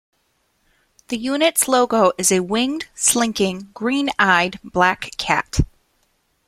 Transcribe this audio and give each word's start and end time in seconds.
The 1.09 1.17
Unit's 1.19 1.67
logo 1.67 2.11
is 2.17 2.31
a 2.31 2.39
winged, 2.39 2.87
slinking, 2.95 3.69
green-eyed, 3.75 4.59
black 4.63 5.11
cat. 5.19 5.59